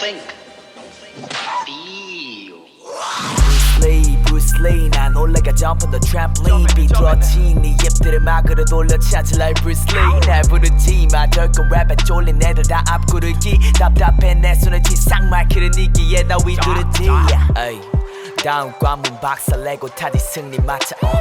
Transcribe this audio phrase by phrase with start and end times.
[0.00, 0.14] Mario.
[3.34, 8.96] Bruce Lee, Bruce Lee 난 올라가 jump on the trampoline 삐뚤어진 네 입들을 막으로 돌려
[8.98, 10.20] 찾을래 Bruce Lee.
[10.20, 11.28] 날 부르지 마.
[11.30, 13.58] 절건 랩에 쫄린 애들 다 앞구르기.
[13.72, 17.08] 답답해 내 손을 지상 마이크를 니기에 나 위두르지.
[17.56, 17.80] 에이
[18.44, 21.12] 다음 관문 박살내고 타디 승리 맞춰 어.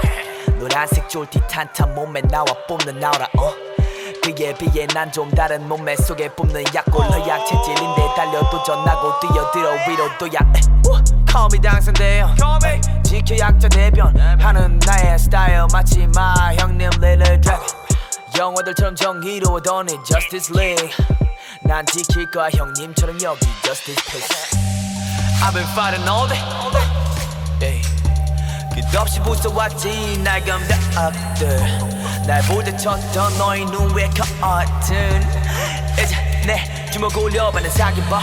[0.60, 3.54] 노란색 쫄티 탄탄 몸에 나와 뽐는 나오라 어.
[4.34, 7.06] 그에 비해 난 좀 다른 몸매 속에 뿜는 약골.
[7.06, 10.10] 허약 체질인데 달려도 전하고 뛰어들어 위로
[11.30, 12.36] Call me 당선돼요.
[13.04, 14.16] 지켜 약자 대변.
[14.40, 17.68] 하는 나의 스타일 마치 마 형님 Little Dragon
[18.38, 20.90] 영화들처럼 정의로워더니 Justice League.
[21.62, 24.58] 난 지킬 거야 형님처럼 여기 Justice Peace.
[25.44, 26.86] I've been fighting all day, all day.
[27.62, 27.82] Hey.
[28.92, 31.60] 끝없이 부숴왔지 날감다 악들
[32.28, 32.42] 날
[32.78, 35.22] 쳤던 너의 눈왜 커튼
[35.94, 38.20] 이제 내 주먹 올려받는 사기봐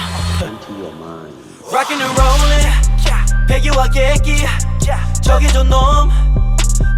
[1.73, 4.45] Rockin' and rollin' 배기와 객기.
[5.23, 6.11] 저기 저놈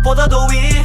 [0.04, 0.82] 보다도 위.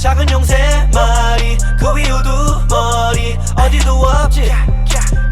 [0.00, 0.56] 작은 용새
[0.92, 3.38] 마리 그 위 우두머리.
[3.56, 4.52] 어디도 없지.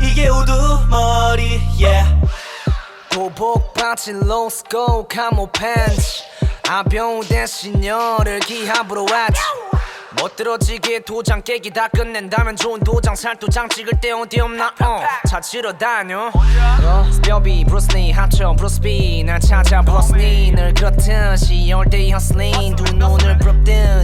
[0.00, 1.60] 이게 우두머리.
[1.80, 2.08] Yeah.
[3.10, 6.22] 보복 바지 로스코 카모 팬츠
[6.70, 9.40] 아병 대신 열을 기합으로 왔지.
[10.20, 14.74] 못 들어지게 도장 깨기 다 끝낸다면 좋은 도장 살도장 찍을 때 어디 없나?
[14.82, 16.30] 어 찾으러 다녀.
[17.10, 19.24] 스뼈비 브루스리 하청 브루스비.
[19.24, 23.38] 날 찾아 브루스리 늘 그렇듯이 올데이 허슬링 두 눈을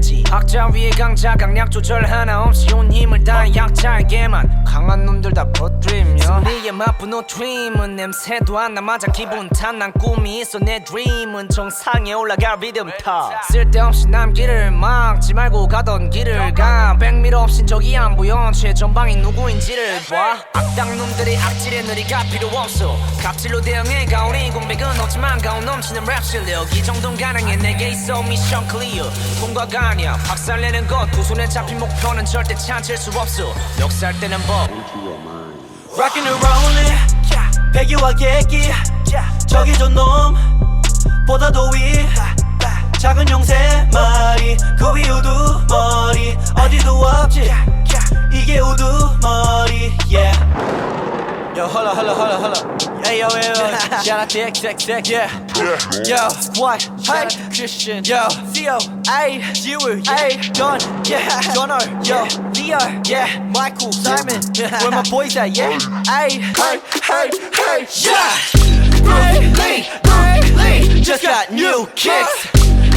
[0.05, 4.65] 부릅뜨지 학자 위에 강자 강약 조절 하나 없이 온 힘을 다한 약자에게만.
[4.65, 6.43] 강한 놈들 다 퍼뜨리며.
[6.73, 12.91] 맛본 no dream은 냄새도 안 나맞아 기분 탓난 꿈이 있어 내 dream은 정상에 올라갈 리듬
[13.03, 13.31] 타.
[13.51, 16.97] 쓸데없이 남길을 막지 말고 가던 길을 가.
[16.99, 18.51] 백미러 없인 적이 안 보여.
[18.53, 20.37] 최 전방이 누구인지를 봐.
[20.53, 22.97] 악당 놈들의 악질에 느리가 필요 없어.
[23.23, 26.75] 갑질로 대응해 가오리 공백은 없지만 가온 넘치는 랩 실력.
[26.75, 27.57] 이 정도는 가능해.
[27.57, 30.17] 내게 있어 미션 클리어 통과가 아니야.
[30.27, 31.07] 박살내는 것.
[31.11, 33.55] 두 손에 잡힌 목표는 절대 찾을 수 없어.
[33.79, 34.71] 멱살 때는 법.
[35.99, 38.73] Rockin' and rollin' 배기와 객기.
[39.47, 40.35] 저기 저놈.
[41.27, 42.07] 보다도 위.
[42.99, 44.94] 작은 용새 마리 그
[51.74, 53.06] hold up, hold up, hold up, hold up.
[53.06, 53.54] Hey, yo, yo, yo.
[54.04, 55.30] Shout out to XXX, yeah.
[56.06, 58.78] Yo, Squad, hey, Christian, yo, Theo,
[59.08, 62.24] hey, Jiwoo, hey, John, yeah, Jono, yo,
[62.54, 64.42] Leo, yeah, Michael, Simon,
[64.82, 68.38] where my boys at, yeah, hey, hey, hey, hey, yeah.
[69.04, 72.52] Bruce Lee, Bruce Lee, just got new kicks.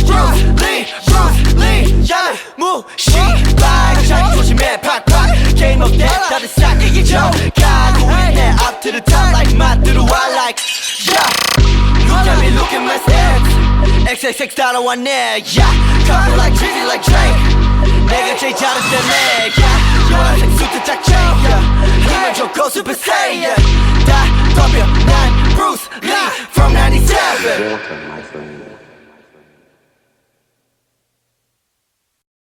[0.04, 5.54] Bruce Lee, Bruce Lee, yeah, 무시발, 자기 조심해, 팍팍.
[5.56, 7.30] Game of death, 다들 싸게 줘.
[7.30, 7.55] 가고 있네, up
[8.87, 10.59] to the top like mad, do wild like
[11.03, 11.19] Yeah,
[12.07, 13.51] look at me, look at my stance
[14.07, 15.43] XXX dollar one yeah.
[16.07, 17.35] Couple like crazy, like Drake.
[18.07, 20.11] 내가 제일 잘할 때네, yeah.
[20.11, 21.59] 요한색 수트 짝채, yeah
[22.07, 23.55] 힘을 줬고 super say, yeah.
[24.07, 24.23] 다
[24.55, 24.87] 덤벼,
[25.57, 25.96] Bruce.